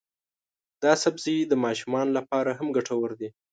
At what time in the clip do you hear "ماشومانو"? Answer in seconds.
1.63-2.11